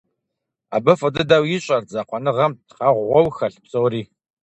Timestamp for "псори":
3.63-4.01